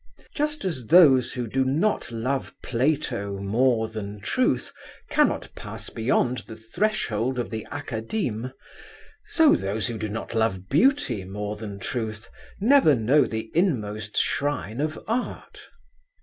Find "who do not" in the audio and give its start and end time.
1.33-2.11, 9.85-10.33